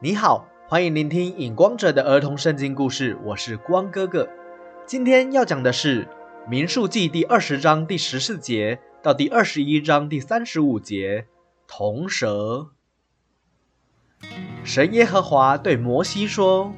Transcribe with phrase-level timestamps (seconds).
[0.00, 4.28] 你好，欢迎聆听影光者的儿童圣经故事，我是光哥哥。
[4.86, 6.04] 今天要讲的是
[6.48, 11.26] 《民数记》第二十章第十四节到第二十一章第三十五节。
[11.66, 12.68] 铜蛇，
[14.62, 16.72] 神耶和华对摩西说：“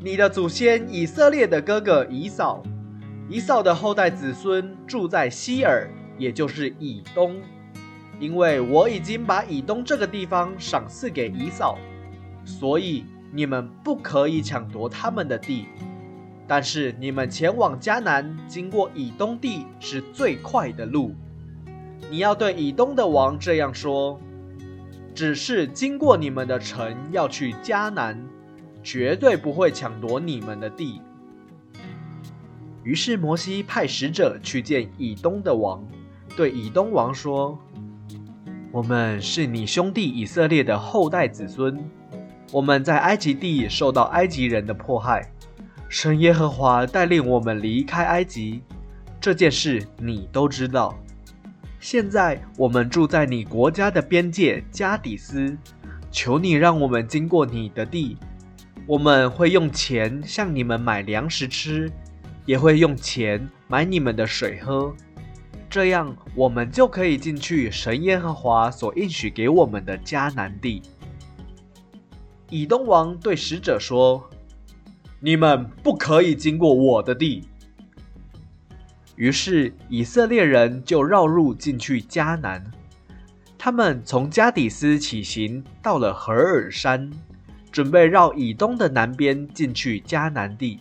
[0.00, 2.62] 你的祖先以色列的哥哥以扫，
[3.28, 5.86] 以扫的后代子孙住在西尔，
[6.16, 7.36] 也就是以东，
[8.18, 11.78] 因为我已经把以东这个地方赏赐给以扫。”
[12.46, 15.66] 所以你们不可以抢夺他们的地，
[16.46, 21.12] 但是你们前往迦南，经过以东地是最快的路。
[22.08, 24.18] 你要对以东的王这样说：
[25.12, 28.16] 只是经过你们的城要去迦南，
[28.80, 31.00] 绝对不会抢夺你们的地。
[32.84, 35.84] 于是摩西派使者去见以东的王，
[36.36, 37.58] 对以东王说
[38.70, 41.76] ：“我们是你兄弟以色列的后代子孙。”
[42.52, 45.30] 我们在埃及地受到埃及人的迫害，
[45.88, 48.62] 神耶和华带领我们离开埃及，
[49.20, 50.96] 这件事你都知道。
[51.80, 55.56] 现在我们住在你国家的边界加底斯，
[56.10, 58.16] 求你让我们经过你的地，
[58.86, 61.90] 我们会用钱向你们买粮食吃，
[62.44, 64.94] 也会用钱买你们的水喝，
[65.68, 70.82] 这样我们就可以进去神耶和华所应许给我们的迦南地。
[72.48, 74.30] 以东王对使者说
[75.18, 77.48] ：“你们不可以经过我的地。”
[79.16, 82.64] 于是以色列人就绕路进去迦南。
[83.58, 87.10] 他们从加底斯起行，到了何尔山，
[87.72, 90.80] 准备绕以东的南边进去迦南地。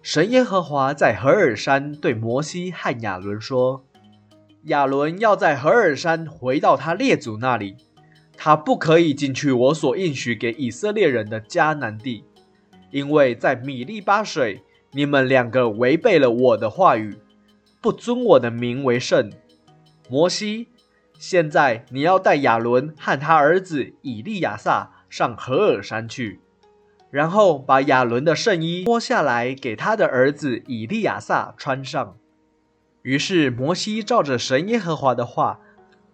[0.00, 3.84] 神耶和华在何尔山对摩西和亚伦说
[4.64, 7.76] ：“亚伦要在何尔山回到他列祖那里。”
[8.36, 12.24] 他不可以进去我所应许给以色列人的迦南地，
[12.90, 17.16] 因为在米利巴水，你们两个违背了我的话语，
[17.80, 19.30] 不尊我的名为圣。
[20.10, 20.68] 摩西，
[21.18, 26.40] 现在你要带亚伦和他儿子以利亚撒上何尔山去，
[27.10, 32.16] 然后把亚伦的圣衣脱下来给他的儿子以利亚撒穿上。
[33.02, 35.60] 于是摩西照着神耶和华的话。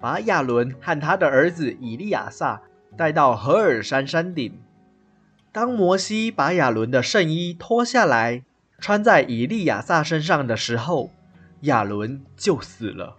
[0.00, 2.62] 把亚伦和他的儿子以利亚撒
[2.96, 4.58] 带到何尔山山顶。
[5.52, 8.42] 当摩西把亚伦的圣衣脱下来，
[8.78, 11.10] 穿在以利亚撒身上的时候，
[11.62, 13.16] 亚伦就死了。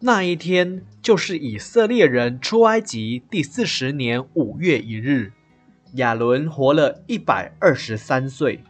[0.00, 5.32] 那一天就是以色列人出埃及第四十年五月一日。
[5.94, 8.64] 亚伦活了一百二十三岁。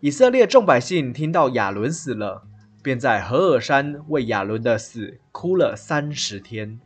[0.00, 2.47] 以色列众百姓听到亚伦死了。
[2.82, 6.80] 便在何尔山为亚伦的死哭了三十天。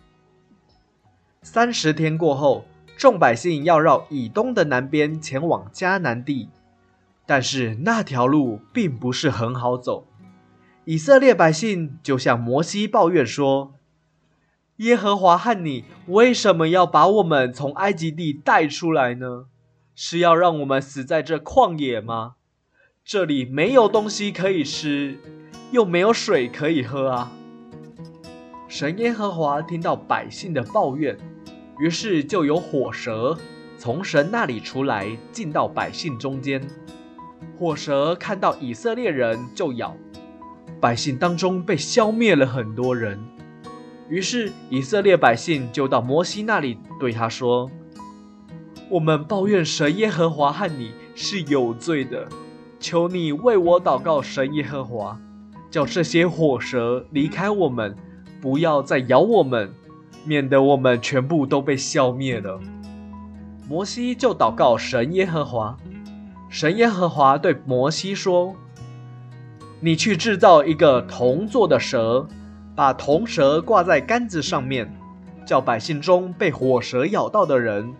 [1.42, 2.64] 三十天过后，
[2.97, 6.48] 众百姓要绕以东的南边前往迦南地，
[7.26, 10.06] 但是那条路并不是很好走。
[10.84, 13.74] 以色列百姓就向摩西抱怨说
[14.78, 19.47] ：“耶和华和你为什么要把我们从埃及地带出来呢？
[19.94, 22.34] 是要让我们死在这旷野吗？
[23.04, 25.19] 这里没有东西可以吃。”
[25.72, 27.33] 又没有水可以喝啊！
[28.69, 31.16] 神耶和华听到百姓的抱怨，
[31.78, 33.38] 于是就有火蛇
[33.78, 36.62] 从神那里出来，进到百姓中间。
[37.59, 39.97] 火蛇看到以色列人就咬，
[40.78, 43.19] 百姓当中被消灭了很多人。
[44.10, 47.71] 于是以色列百姓就到摩西那里，对他说
[48.91, 52.28] ：“我们抱怨神耶和华和你是有罪的，
[52.78, 55.19] 求你为我祷告神耶和华。”
[55.72, 57.97] 叫这些火蛇离开我们，
[58.43, 59.72] 不要再咬我们，
[60.22, 62.60] 免得我们全部都被消灭了。
[63.66, 65.78] 摩西就祷告神耶和华，
[66.50, 68.55] 神耶和华对摩西说
[69.81, 72.28] ：“你去制造一个铜做的蛇，
[72.77, 74.94] 把铜蛇挂在杆子上面，
[75.47, 77.94] 叫百姓中被火蛇咬到的人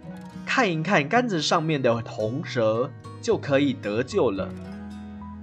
[0.45, 2.91] 看一看杆子上面的铜蛇，
[3.22, 4.47] 就可以得救了。”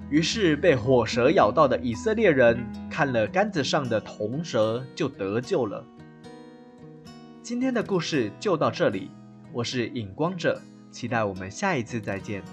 [0.09, 2.57] 于是被火蛇咬到的以色列人
[2.89, 5.85] 看了杆子上的铜蛇，就得救了。
[7.43, 9.11] 今天的故事就到这里，
[9.53, 10.59] 我是影光者，
[10.89, 12.43] 期待我们下一次再见。